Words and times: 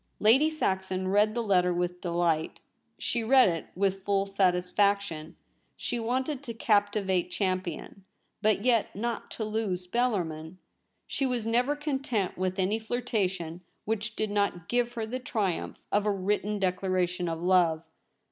Lady 0.19 0.49
Saxon 0.49 1.09
read 1.09 1.35
the 1.35 1.43
letter 1.43 1.71
with 1.71 2.01
delight; 2.01 2.59
she 2.97 3.23
read 3.23 3.47
it 3.47 3.67
with 3.75 4.01
full 4.03 4.25
satisfaction. 4.25 5.35
She 5.77 5.99
wanted 5.99 6.41
to 6.41 6.55
captivate 6.55 7.29
Champion, 7.29 8.03
but 8.41 8.65
yet 8.65 8.95
not 8.95 9.29
to 9.29 9.45
lose 9.45 9.85
Bellar 9.85 10.23
min. 10.25 10.57
She 11.05 11.27
was 11.27 11.45
never 11.45 11.75
content 11.75 12.35
with 12.35 12.57
any 12.57 12.79
flirtation 12.79 13.61
which 13.85 14.15
did 14.15 14.31
not 14.31 14.67
give 14.67 14.93
her 14.93 15.05
the 15.05 15.19
triumph 15.19 15.77
of 15.91 16.07
a 16.07 16.11
written 16.11 16.57
declaration 16.57 17.29
of 17.29 17.39
love. 17.39 17.83